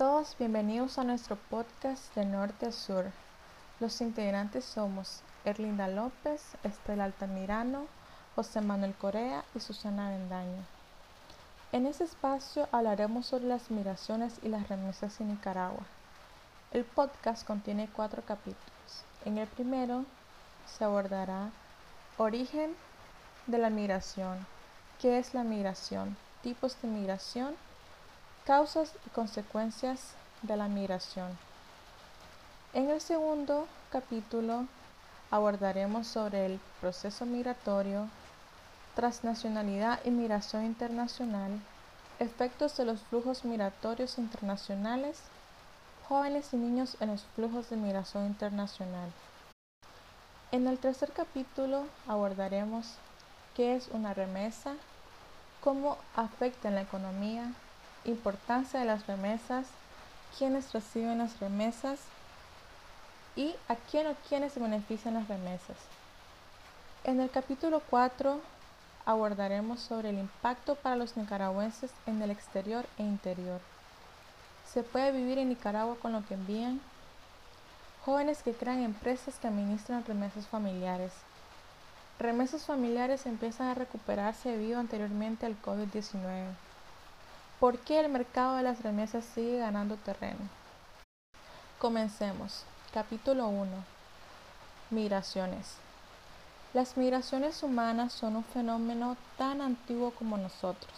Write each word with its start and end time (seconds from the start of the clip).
todos, 0.00 0.34
bienvenidos 0.38 0.98
a 0.98 1.04
nuestro 1.04 1.36
podcast 1.36 2.14
de 2.14 2.24
norte 2.24 2.64
a 2.64 2.72
sur. 2.72 3.04
Los 3.80 4.00
integrantes 4.00 4.64
somos 4.64 5.20
Erlinda 5.44 5.88
López, 5.88 6.40
Estela 6.64 7.04
Altamirano, 7.04 7.84
José 8.34 8.62
Manuel 8.62 8.94
Corea 8.94 9.44
y 9.54 9.60
Susana 9.60 10.08
Vendaño. 10.08 10.64
En 11.72 11.84
este 11.84 12.04
espacio 12.04 12.66
hablaremos 12.72 13.26
sobre 13.26 13.44
las 13.44 13.70
migraciones 13.70 14.38
y 14.42 14.48
las 14.48 14.70
remesas 14.70 15.20
en 15.20 15.28
Nicaragua. 15.28 15.84
El 16.72 16.84
podcast 16.86 17.46
contiene 17.46 17.90
cuatro 17.94 18.22
capítulos. 18.22 19.04
En 19.26 19.36
el 19.36 19.48
primero 19.48 20.06
se 20.64 20.82
abordará 20.82 21.50
origen 22.16 22.74
de 23.46 23.58
la 23.58 23.68
migración, 23.68 24.46
qué 24.98 25.18
es 25.18 25.34
la 25.34 25.44
migración, 25.44 26.16
tipos 26.42 26.80
de 26.80 26.88
migración, 26.88 27.54
causas 28.50 28.92
y 29.06 29.10
consecuencias 29.10 30.14
de 30.42 30.56
la 30.56 30.66
migración. 30.66 31.38
En 32.74 32.90
el 32.90 33.00
segundo 33.00 33.68
capítulo 33.92 34.66
abordaremos 35.30 36.08
sobre 36.08 36.46
el 36.46 36.60
proceso 36.80 37.26
migratorio, 37.26 38.08
transnacionalidad 38.96 40.00
y 40.04 40.10
migración 40.10 40.64
internacional, 40.64 41.60
efectos 42.18 42.76
de 42.76 42.86
los 42.86 43.00
flujos 43.02 43.44
migratorios 43.44 44.18
internacionales, 44.18 45.22
jóvenes 46.08 46.52
y 46.52 46.56
niños 46.56 46.96
en 46.98 47.10
los 47.10 47.22
flujos 47.36 47.70
de 47.70 47.76
migración 47.76 48.26
internacional. 48.26 49.12
En 50.50 50.66
el 50.66 50.80
tercer 50.80 51.12
capítulo 51.12 51.84
abordaremos 52.08 52.96
qué 53.54 53.76
es 53.76 53.86
una 53.92 54.12
remesa, 54.12 54.74
cómo 55.60 55.98
afecta 56.16 56.66
en 56.66 56.74
la 56.74 56.80
economía, 56.80 57.52
importancia 58.04 58.80
de 58.80 58.86
las 58.86 59.06
remesas, 59.06 59.66
quiénes 60.38 60.72
reciben 60.72 61.18
las 61.18 61.38
remesas 61.40 62.00
y 63.36 63.54
a 63.68 63.76
quién 63.76 64.06
o 64.06 64.14
quiénes 64.28 64.52
se 64.52 64.60
benefician 64.60 65.14
las 65.14 65.28
remesas. 65.28 65.76
En 67.04 67.20
el 67.20 67.30
capítulo 67.30 67.82
4 67.90 68.40
abordaremos 69.06 69.80
sobre 69.80 70.10
el 70.10 70.18
impacto 70.18 70.74
para 70.74 70.96
los 70.96 71.16
nicaragüenses 71.16 71.90
en 72.06 72.20
el 72.22 72.30
exterior 72.30 72.84
e 72.98 73.02
interior. 73.02 73.60
¿Se 74.72 74.82
puede 74.82 75.10
vivir 75.10 75.38
en 75.38 75.48
Nicaragua 75.48 75.96
con 76.00 76.12
lo 76.12 76.24
que 76.26 76.34
envían? 76.34 76.80
Jóvenes 78.04 78.42
que 78.42 78.52
crean 78.52 78.82
empresas 78.82 79.36
que 79.38 79.48
administran 79.48 80.04
remesas 80.04 80.46
familiares. 80.46 81.12
Remesas 82.18 82.64
familiares 82.66 83.26
empiezan 83.26 83.68
a 83.68 83.74
recuperarse 83.74 84.50
debido 84.50 84.78
anteriormente 84.78 85.46
al 85.46 85.60
COVID-19. 85.60 86.54
¿Por 87.60 87.78
qué 87.78 88.00
el 88.00 88.08
mercado 88.08 88.56
de 88.56 88.62
las 88.62 88.82
remesas 88.82 89.22
sigue 89.22 89.58
ganando 89.58 89.96
terreno? 89.96 90.48
Comencemos. 91.78 92.64
Capítulo 92.94 93.48
1. 93.48 93.70
Migraciones. 94.88 95.74
Las 96.72 96.96
migraciones 96.96 97.62
humanas 97.62 98.14
son 98.14 98.36
un 98.36 98.44
fenómeno 98.44 99.18
tan 99.36 99.60
antiguo 99.60 100.12
como 100.12 100.38
nosotros. 100.38 100.90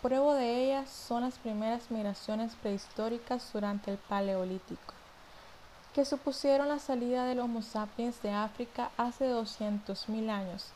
Prueba 0.00 0.36
de 0.36 0.64
ellas 0.64 0.88
son 0.88 1.22
las 1.22 1.38
primeras 1.38 1.90
migraciones 1.90 2.54
prehistóricas 2.54 3.52
durante 3.52 3.90
el 3.90 3.98
Paleolítico, 3.98 4.94
que 5.92 6.04
supusieron 6.04 6.68
la 6.68 6.78
salida 6.78 7.24
del 7.24 7.40
Homo 7.40 7.62
sapiens 7.62 8.22
de 8.22 8.30
África 8.30 8.92
hace 8.96 9.28
200.000 9.28 10.30
años 10.30 10.68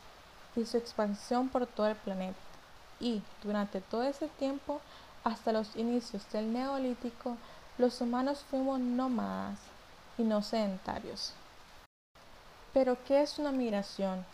y 0.57 0.65
su 0.65 0.75
expansión 0.75 1.47
por 1.47 1.67
todo 1.67 1.87
el 1.87 1.95
planeta. 1.95 2.48
Y 2.99 3.21
durante 3.43 3.81
todo 3.81 4.03
ese 4.03 4.27
tiempo, 4.27 4.81
hasta 5.23 5.51
los 5.51 5.75
inicios 5.75 6.29
del 6.31 6.51
Neolítico, 6.51 7.37
los 7.77 8.01
humanos 8.01 8.43
fuimos 8.49 8.79
nómadas 8.79 9.59
y 10.17 10.23
no 10.23 10.41
sedentarios. 10.41 11.33
Pero, 12.73 12.97
¿qué 13.05 13.21
es 13.21 13.39
una 13.39 13.51
migración? 13.51 14.25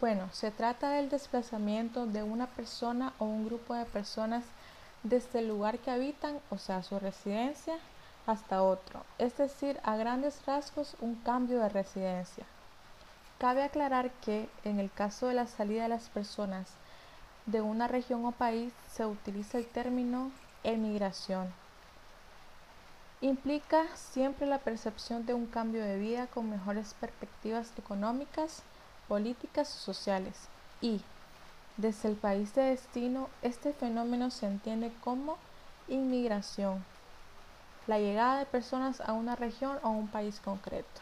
Bueno, 0.00 0.28
se 0.32 0.50
trata 0.50 0.90
del 0.90 1.08
desplazamiento 1.08 2.06
de 2.06 2.22
una 2.22 2.46
persona 2.46 3.12
o 3.18 3.24
un 3.24 3.46
grupo 3.46 3.74
de 3.74 3.84
personas 3.84 4.44
desde 5.02 5.38
el 5.40 5.48
lugar 5.48 5.78
que 5.78 5.90
habitan, 5.90 6.40
o 6.50 6.58
sea, 6.58 6.82
su 6.82 6.98
residencia, 6.98 7.78
hasta 8.26 8.62
otro, 8.62 9.04
es 9.18 9.36
decir, 9.36 9.78
a 9.82 9.96
grandes 9.96 10.44
rasgos 10.46 10.96
un 11.00 11.14
cambio 11.16 11.60
de 11.60 11.68
residencia. 11.68 12.44
Cabe 13.38 13.62
aclarar 13.62 14.10
que 14.24 14.48
en 14.64 14.80
el 14.80 14.90
caso 14.90 15.26
de 15.26 15.34
la 15.34 15.46
salida 15.46 15.82
de 15.82 15.90
las 15.90 16.08
personas 16.08 16.68
de 17.46 17.60
una 17.60 17.88
región 17.88 18.24
o 18.24 18.32
país 18.32 18.72
se 18.88 19.04
utiliza 19.06 19.58
el 19.58 19.66
término 19.66 20.30
emigración 20.62 21.52
implica 23.26 23.84
siempre 23.94 24.46
la 24.46 24.58
percepción 24.58 25.24
de 25.24 25.32
un 25.32 25.46
cambio 25.46 25.82
de 25.82 25.98
vida 25.98 26.26
con 26.26 26.50
mejores 26.50 26.94
perspectivas 27.00 27.72
económicas, 27.78 28.62
políticas 29.08 29.74
y 29.74 29.78
sociales. 29.78 30.34
Y, 30.82 31.00
desde 31.78 32.10
el 32.10 32.16
país 32.16 32.54
de 32.54 32.62
destino, 32.62 33.28
este 33.42 33.72
fenómeno 33.72 34.30
se 34.30 34.46
entiende 34.46 34.92
como 35.02 35.38
inmigración, 35.88 36.84
la 37.86 37.98
llegada 37.98 38.38
de 38.38 38.46
personas 38.46 39.00
a 39.00 39.12
una 39.14 39.36
región 39.36 39.78
o 39.82 39.90
un 39.90 40.08
país 40.08 40.40
concreto. 40.40 41.00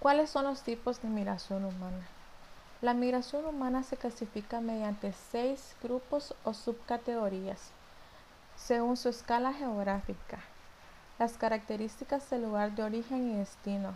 ¿Cuáles 0.00 0.30
son 0.30 0.44
los 0.44 0.62
tipos 0.62 1.02
de 1.02 1.08
migración 1.08 1.64
humana? 1.64 2.15
La 2.82 2.94
migración 2.94 3.44
humana 3.46 3.82
se 3.82 3.96
clasifica 3.96 4.60
mediante 4.60 5.12
seis 5.12 5.74
grupos 5.82 6.34
o 6.44 6.52
subcategorías 6.52 7.72
según 8.56 8.96
su 8.96 9.10
escala 9.10 9.52
geográfica, 9.52 10.38
las 11.18 11.34
características 11.34 12.28
del 12.30 12.42
lugar 12.42 12.74
de 12.74 12.82
origen 12.82 13.30
y 13.30 13.36
destino, 13.36 13.94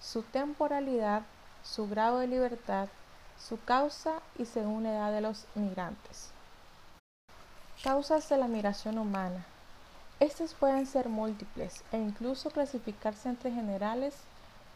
su 0.00 0.22
temporalidad, 0.22 1.22
su 1.62 1.88
grado 1.88 2.18
de 2.18 2.26
libertad, 2.26 2.88
su 3.38 3.62
causa 3.62 4.14
y 4.38 4.46
según 4.46 4.84
la 4.84 4.92
edad 4.92 5.12
de 5.12 5.20
los 5.20 5.44
migrantes. 5.54 6.30
Causas 7.82 8.28
de 8.28 8.36
la 8.36 8.48
migración 8.48 8.98
humana. 8.98 9.44
Estas 10.18 10.52
pueden 10.54 10.86
ser 10.86 11.08
múltiples 11.08 11.82
e 11.92 11.98
incluso 11.98 12.50
clasificarse 12.50 13.28
entre 13.28 13.50
generales 13.50 14.14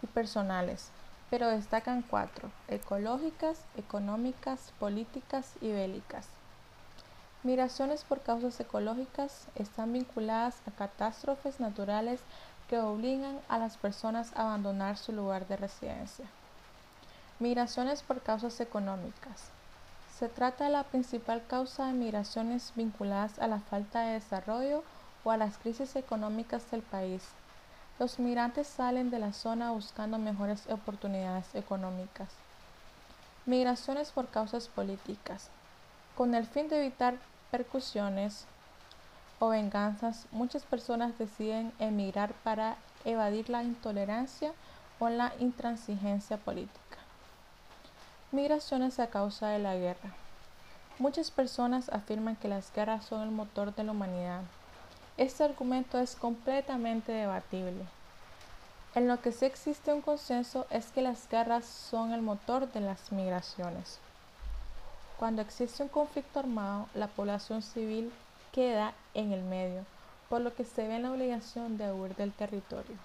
y 0.03 0.07
personales, 0.07 0.89
pero 1.35 1.49
destacan 1.49 2.03
cuatro, 2.03 2.49
ecológicas, 2.69 3.59
económicas, 3.77 4.73
políticas 4.79 5.55
y 5.61 5.73
bélicas. 5.73 6.29
Migraciones 7.43 8.05
por 8.05 8.21
causas 8.21 8.61
ecológicas 8.61 9.49
están 9.57 9.93
vinculadas 9.93 10.59
a 10.65 10.71
catástrofes 10.71 11.59
naturales 11.59 12.21
que 12.71 12.79
obligan 12.79 13.41
a 13.49 13.59
las 13.59 13.77
personas 13.79 14.31
a 14.37 14.43
abandonar 14.43 14.97
su 14.97 15.11
lugar 15.11 15.49
de 15.49 15.57
residencia. 15.57 16.27
Migraciones 17.41 18.05
por 18.05 18.23
causas 18.23 18.61
económicas. 18.61 19.51
Se 20.17 20.29
trata 20.29 20.67
de 20.67 20.71
la 20.71 20.85
principal 20.85 21.43
causa 21.49 21.87
de 21.87 21.95
migraciones 21.95 22.73
vinculadas 22.77 23.41
a 23.41 23.49
la 23.49 23.59
falta 23.59 24.03
de 24.03 24.13
desarrollo 24.13 24.85
o 25.25 25.33
a 25.33 25.37
las 25.37 25.59
crisis 25.59 25.97
económicas 25.97 26.71
del 26.71 26.83
país. 26.83 27.25
Los 27.99 28.19
migrantes 28.19 28.67
salen 28.67 29.11
de 29.11 29.21
la 29.21 29.33
zona 29.33 29.71
buscando 29.71 30.19
mejores 30.19 30.67
oportunidades 30.69 31.55
económicas. 31.55 32.29
Migraciones 33.47 34.11
por 34.11 34.29
causas 34.29 34.67
políticas. 34.67 35.49
Con 36.17 36.35
el 36.35 36.45
fin 36.45 36.69
de 36.69 36.81
evitar 36.81 37.15
percusiones 37.53 38.47
o 39.39 39.49
venganzas, 39.49 40.27
muchas 40.33 40.65
personas 40.65 41.17
deciden 41.19 41.73
emigrar 41.79 42.33
para 42.43 42.77
evadir 43.05 43.49
la 43.49 43.63
intolerancia 43.63 44.53
o 44.99 45.09
la 45.09 45.33
intransigencia 45.39 46.37
política. 46.37 46.99
Migraciones 48.33 48.99
a 48.99 49.07
causa 49.07 49.49
de 49.49 49.61
la 49.61 49.77
guerra. 49.77 50.15
Muchas 50.99 51.31
personas 51.31 51.89
afirman 51.91 52.35
que 52.35 52.49
las 52.49 52.73
guerras 52.73 53.05
son 53.05 53.23
el 53.23 53.31
motor 53.31 53.73
de 53.73 53.85
la 53.85 53.93
humanidad. 53.93 54.43
Este 55.17 55.45
argumento 55.45 56.01
es 56.01 56.17
completamente 56.17 57.13
debatible. 57.13 57.85
En 58.97 59.07
lo 59.07 59.21
que 59.21 59.31
sí 59.31 59.45
existe 59.45 59.93
un 59.93 60.01
consenso 60.01 60.67
es 60.71 60.87
que 60.87 61.03
las 61.03 61.29
guerras 61.29 61.65
son 61.67 62.13
el 62.13 62.21
motor 62.21 62.73
de 62.73 62.81
las 62.81 63.13
migraciones. 63.13 64.01
Cuando 65.17 65.41
existe 65.41 65.85
un 65.85 65.89
conflicto 65.89 66.41
armado, 66.41 66.89
la 66.95 67.07
población 67.07 67.63
civil 67.63 68.13
queda 68.51 68.93
en 69.15 69.33
el 69.33 69.43
medio, 69.45 69.85
por 70.29 70.41
lo 70.41 70.53
que 70.53 70.65
se 70.65 70.89
ve 70.89 70.97
en 70.97 71.05
la 71.05 71.13
obligación 71.13 71.79
de 71.79 71.93
huir 71.93 72.17
del 72.17 72.33
territorio. 72.33 72.97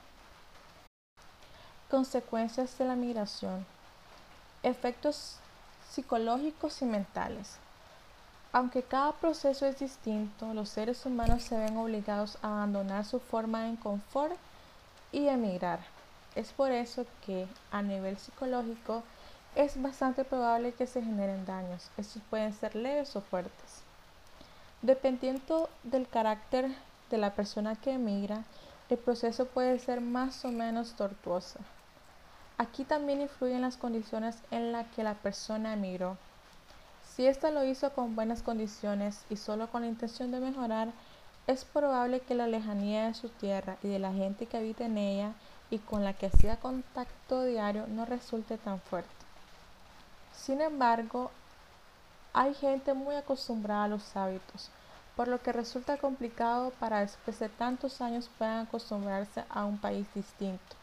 Consecuencias 1.91 2.75
de 2.79 2.85
la 2.85 2.95
migración. 2.95 3.67
Efectos 4.63 5.37
psicológicos 5.91 6.81
y 6.81 6.85
mentales. 6.85 7.59
Aunque 8.51 8.81
cada 8.81 9.11
proceso 9.11 9.67
es 9.67 9.77
distinto, 9.77 10.53
los 10.55 10.69
seres 10.69 11.05
humanos 11.05 11.43
se 11.43 11.55
ven 11.55 11.77
obligados 11.77 12.39
a 12.41 12.47
abandonar 12.47 13.05
su 13.05 13.19
forma 13.19 13.63
de 13.63 13.77
confort 13.77 14.35
y 15.11 15.27
emigrar. 15.27 15.79
Es 16.33 16.51
por 16.51 16.71
eso 16.71 17.05
que, 17.25 17.47
a 17.71 17.83
nivel 17.83 18.17
psicológico, 18.17 19.03
es 19.55 19.79
bastante 19.79 20.23
probable 20.23 20.73
que 20.73 20.87
se 20.87 21.03
generen 21.03 21.45
daños. 21.45 21.91
Estos 21.97 22.23
pueden 22.29 22.53
ser 22.53 22.75
leves 22.75 23.15
o 23.15 23.21
fuertes. 23.21 23.83
Dependiendo 24.81 25.69
del 25.83 26.07
carácter 26.07 26.73
de 27.11 27.17
la 27.19 27.35
persona 27.35 27.75
que 27.75 27.91
emigra, 27.91 28.45
el 28.89 28.97
proceso 28.97 29.45
puede 29.45 29.77
ser 29.77 30.01
más 30.01 30.43
o 30.43 30.49
menos 30.49 30.93
tortuoso. 30.93 31.59
Aquí 32.57 32.83
también 32.83 33.21
influyen 33.21 33.61
las 33.61 33.77
condiciones 33.77 34.37
en 34.49 34.71
las 34.71 34.87
que 34.95 35.03
la 35.03 35.13
persona 35.13 35.73
emigró. 35.73 36.17
Si 37.19 37.27
ésta 37.27 37.51
lo 37.51 37.65
hizo 37.65 37.91
con 37.91 38.15
buenas 38.15 38.43
condiciones 38.43 39.25
y 39.29 39.35
solo 39.35 39.67
con 39.69 39.81
la 39.81 39.89
intención 39.89 40.31
de 40.31 40.39
mejorar, 40.39 40.87
es 41.47 41.65
probable 41.65 42.21
que 42.21 42.33
la 42.33 42.47
lejanía 42.47 43.07
de 43.07 43.13
su 43.13 43.27
tierra 43.27 43.75
y 43.83 43.89
de 43.89 43.99
la 43.99 44.13
gente 44.13 44.45
que 44.45 44.55
habita 44.55 44.85
en 44.85 44.97
ella 44.97 45.33
y 45.69 45.79
con 45.79 46.05
la 46.05 46.13
que 46.13 46.27
hacía 46.27 46.61
contacto 46.61 47.43
diario 47.43 47.87
no 47.87 48.05
resulte 48.05 48.57
tan 48.57 48.79
fuerte. 48.79 49.09
Sin 50.33 50.61
embargo, 50.61 51.29
hay 52.31 52.53
gente 52.53 52.93
muy 52.93 53.15
acostumbrada 53.15 53.83
a 53.83 53.89
los 53.89 54.15
hábitos, 54.15 54.69
por 55.17 55.27
lo 55.27 55.41
que 55.41 55.51
resulta 55.51 55.97
complicado 55.97 56.71
para 56.79 57.01
después 57.01 57.37
de 57.39 57.49
tantos 57.49 57.99
años 57.99 58.29
puedan 58.37 58.65
acostumbrarse 58.65 59.43
a 59.49 59.65
un 59.65 59.77
país 59.77 60.07
distinto, 60.15 60.77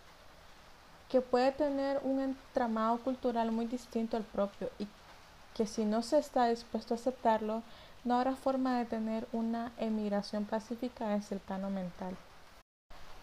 que 1.08 1.22
puede 1.22 1.52
tener 1.52 1.98
un 2.02 2.20
entramado 2.20 2.98
cultural 2.98 3.52
muy 3.52 3.64
distinto 3.64 4.18
al 4.18 4.24
propio 4.24 4.68
y 4.78 4.86
que 5.56 5.66
si 5.66 5.86
no 5.86 6.02
se 6.02 6.18
está 6.18 6.48
dispuesto 6.48 6.92
a 6.92 6.98
aceptarlo, 6.98 7.62
no 8.04 8.16
habrá 8.16 8.36
forma 8.36 8.78
de 8.78 8.84
tener 8.84 9.26
una 9.32 9.72
emigración 9.78 10.44
pacífica 10.44 11.08
desde 11.08 11.36
el 11.36 11.40
plano 11.40 11.70
mental. 11.70 12.14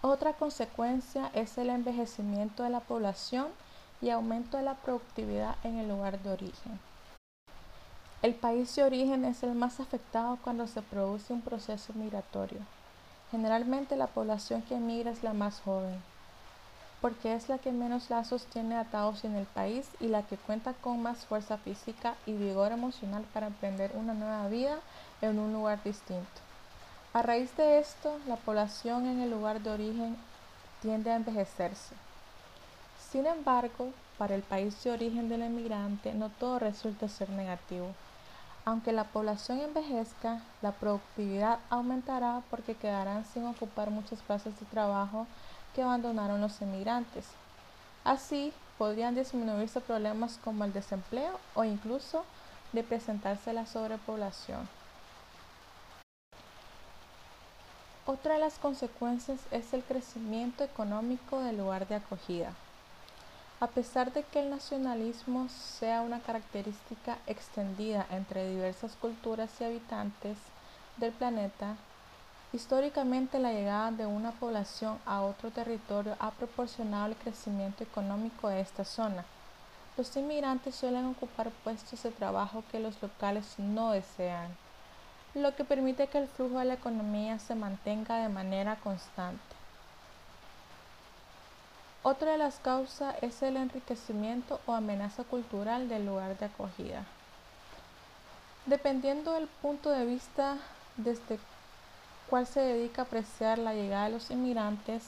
Otra 0.01 0.33
consecuencia 0.33 1.30
es 1.35 1.57
el 1.59 1.69
envejecimiento 1.69 2.63
de 2.63 2.71
la 2.71 2.80
población 2.80 3.47
y 4.01 4.09
aumento 4.09 4.57
de 4.57 4.63
la 4.63 4.74
productividad 4.74 5.56
en 5.63 5.77
el 5.77 5.88
lugar 5.88 6.19
de 6.24 6.31
origen. 6.31 6.80
El 8.24 8.33
país 8.33 8.75
de 8.75 8.83
origen 8.83 9.25
es 9.25 9.44
el 9.44 9.53
más 9.53 9.79
afectado 9.79 10.39
cuando 10.44 10.65
se 10.65 10.81
produce 10.81 11.33
un 11.33 11.41
proceso 11.41 11.94
migratorio. 11.94 12.62
Generalmente 13.29 13.95
la 13.95 14.07
población 14.07 14.63
que 14.63 14.75
emigra 14.75 15.12
es 15.12 15.24
la 15.24 15.33
más 15.33 15.62
joven, 15.62 16.01
porque 17.03 17.35
es 17.35 17.50
la 17.50 17.57
que 17.57 17.73
menos 17.73 18.09
lazos 18.09 18.45
tiene 18.45 18.77
atados 18.77 19.25
en 19.25 19.35
el 19.35 19.45
país 19.45 19.89
y 20.00 20.07
la 20.07 20.21
que 20.21 20.38
cuenta 20.38 20.71
con 20.71 21.01
más 21.01 21.25
fuerza 21.25 21.57
física 21.57 22.15
y 22.25 22.31
vigor 22.31 22.71
emocional 22.71 23.25
para 23.33 23.47
emprender 23.47 23.91
una 23.95 24.13
nueva 24.13 24.47
vida 24.47 24.79
en 25.21 25.38
un 25.38 25.51
lugar 25.51 25.83
distinto. 25.83 26.39
A 27.11 27.21
raíz 27.21 27.57
de 27.57 27.79
esto, 27.79 28.17
la 28.25 28.38
población 28.38 29.05
en 29.05 29.19
el 29.19 29.31
lugar 29.31 29.59
de 29.59 29.71
origen 29.71 30.15
tiende 30.81 31.11
a 31.11 31.17
envejecerse. 31.17 31.94
Sin 33.11 33.25
embargo, 33.25 33.89
para 34.17 34.33
el 34.35 34.41
país 34.41 34.81
de 34.85 34.91
origen 34.91 35.27
del 35.27 35.41
emigrante 35.41 36.13
no 36.13 36.29
todo 36.29 36.57
resulta 36.57 37.09
ser 37.09 37.29
negativo. 37.31 37.88
Aunque 38.63 38.94
la 38.94 39.03
población 39.03 39.59
envejezca, 39.59 40.41
la 40.61 40.71
productividad 40.71 41.59
aumentará 41.69 42.44
porque 42.50 42.75
quedarán 42.75 43.25
sin 43.25 43.45
ocupar 43.45 43.89
muchas 43.89 44.21
plazas 44.21 44.57
de 44.57 44.65
trabajo 44.67 45.27
que 45.73 45.83
abandonaron 45.83 46.41
los 46.41 46.61
emigrantes. 46.61 47.25
Así, 48.03 48.53
podrían 48.77 49.15
disminuirse 49.15 49.81
problemas 49.81 50.39
como 50.43 50.65
el 50.65 50.73
desempleo 50.73 51.39
o 51.55 51.63
incluso 51.63 52.25
de 52.73 52.83
presentarse 52.83 53.53
la 53.53 53.65
sobrepoblación. 53.65 54.67
Otra 58.05 58.33
de 58.33 58.41
las 58.41 58.59
consecuencias 58.59 59.39
es 59.51 59.73
el 59.73 59.81
crecimiento 59.83 60.63
económico 60.63 61.39
del 61.39 61.57
lugar 61.57 61.87
de 61.87 61.95
acogida. 61.95 62.51
A 63.61 63.67
pesar 63.67 64.11
de 64.11 64.23
que 64.23 64.41
el 64.41 64.49
nacionalismo 64.49 65.47
sea 65.47 66.01
una 66.01 66.19
característica 66.19 67.17
extendida 67.27 68.05
entre 68.11 68.49
diversas 68.49 68.97
culturas 68.97 69.49
y 69.61 69.63
habitantes 69.63 70.37
del 70.97 71.13
planeta, 71.13 71.77
históricamente 72.53 73.39
la 73.39 73.51
llegada 73.51 73.91
de 73.91 74.05
una 74.05 74.31
población 74.31 75.00
a 75.05 75.21
otro 75.21 75.50
territorio 75.50 76.15
ha 76.19 76.29
proporcionado 76.31 77.07
el 77.07 77.15
crecimiento 77.15 77.83
económico 77.83 78.47
de 78.47 78.61
esta 78.61 78.85
zona. 78.85 79.25
Los 79.97 80.15
inmigrantes 80.15 80.75
suelen 80.75 81.05
ocupar 81.07 81.50
puestos 81.63 82.03
de 82.03 82.11
trabajo 82.11 82.63
que 82.71 82.79
los 82.79 83.01
locales 83.01 83.55
no 83.57 83.91
desean, 83.91 84.55
lo 85.33 85.55
que 85.55 85.63
permite 85.63 86.07
que 86.07 86.19
el 86.19 86.27
flujo 86.27 86.59
de 86.59 86.65
la 86.65 86.75
economía 86.75 87.39
se 87.39 87.55
mantenga 87.55 88.17
de 88.17 88.29
manera 88.29 88.75
constante. 88.77 89.41
Otra 92.03 92.33
de 92.33 92.38
las 92.38 92.59
causas 92.59 93.15
es 93.21 93.41
el 93.41 93.57
enriquecimiento 93.57 94.59
o 94.65 94.73
amenaza 94.73 95.23
cultural 95.23 95.89
del 95.89 96.05
lugar 96.05 96.38
de 96.38 96.45
acogida. 96.45 97.05
Dependiendo 98.65 99.33
del 99.33 99.47
punto 99.47 99.89
de 99.89 100.05
vista 100.05 100.57
desde 100.97 101.39
cual 102.29 102.47
se 102.47 102.59
dedica 102.59 103.01
a 103.01 103.05
apreciar 103.05 103.59
la 103.59 103.73
llegada 103.73 104.05
de 104.05 104.11
los 104.11 104.31
inmigrantes, 104.31 105.03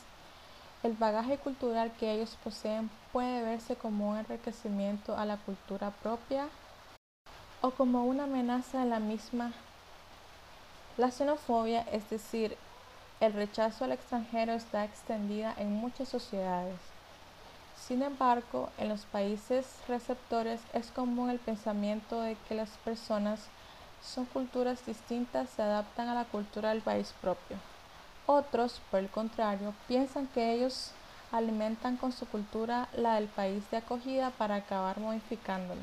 el 0.83 0.93
bagaje 0.93 1.37
cultural 1.37 1.91
que 1.99 2.11
ellos 2.11 2.37
poseen 2.43 2.89
puede 3.11 3.41
verse 3.41 3.75
como 3.75 4.11
un 4.11 4.17
enriquecimiento 4.17 5.17
a 5.17 5.25
la 5.25 5.37
cultura 5.37 5.91
propia 5.91 6.47
o 7.61 7.71
como 7.71 8.05
una 8.05 8.25
amenaza 8.25 8.83
a 8.83 8.85
la 8.85 8.99
misma. 8.99 9.51
La 10.97 11.11
xenofobia, 11.11 11.81
es 11.91 12.09
decir, 12.09 12.57
el 13.19 13.33
rechazo 13.33 13.85
al 13.85 13.93
extranjero 13.93 14.53
está 14.53 14.83
extendida 14.83 15.53
en 15.57 15.71
muchas 15.71 16.09
sociedades. 16.09 16.79
Sin 17.75 18.01
embargo, 18.01 18.69
en 18.77 18.89
los 18.89 19.05
países 19.05 19.65
receptores 19.87 20.61
es 20.73 20.91
común 20.91 21.29
el 21.29 21.39
pensamiento 21.39 22.21
de 22.21 22.37
que 22.47 22.55
las 22.55 22.69
personas 22.85 23.47
son 24.05 24.25
culturas 24.25 24.85
distintas 24.85 25.49
se 25.49 25.61
adaptan 25.61 26.07
a 26.07 26.15
la 26.15 26.25
cultura 26.25 26.69
del 26.69 26.81
país 26.81 27.13
propio. 27.21 27.57
Otros, 28.27 28.81
por 28.89 28.99
el 28.99 29.09
contrario, 29.09 29.73
piensan 29.87 30.27
que 30.27 30.53
ellos 30.53 30.91
alimentan 31.31 31.97
con 31.97 32.11
su 32.11 32.25
cultura 32.27 32.87
la 32.95 33.15
del 33.15 33.27
país 33.27 33.69
de 33.71 33.77
acogida 33.77 34.29
para 34.31 34.55
acabar 34.55 34.99
modificándola. 34.99 35.81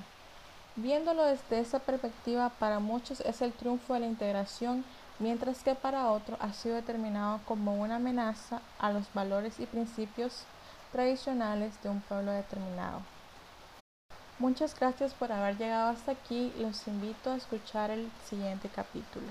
Viéndolo 0.77 1.25
desde 1.25 1.61
esa 1.61 1.81
perspectiva, 1.81 2.51
para 2.59 2.79
muchos 2.79 3.21
es 3.21 3.43
el 3.43 3.53
triunfo 3.53 3.93
de 3.95 4.01
la 4.01 4.07
integración 4.07 4.85
mientras 5.19 5.63
que 5.63 5.75
para 5.75 6.11
otro 6.11 6.37
ha 6.41 6.53
sido 6.53 6.75
determinado 6.75 7.41
como 7.47 7.81
una 7.81 7.97
amenaza 7.97 8.61
a 8.79 8.91
los 8.91 9.13
valores 9.15 9.61
y 9.61 9.67
principios 9.67 10.45
tradicionales 10.93 11.81
de 11.83 11.91
un 11.91 12.01
pueblo 12.01 12.33
determinado. 12.33 13.03
Muchas 14.43 14.75
gracias 14.77 15.15
por 15.15 15.31
haber 15.31 15.56
llegado 15.56 15.91
hasta 15.91 16.11
aquí. 16.11 16.52
Los 16.59 16.88
invito 16.88 17.31
a 17.31 17.37
escuchar 17.37 17.93
el 17.93 18.11
siguiente 18.28 18.69
capítulo. 18.75 19.28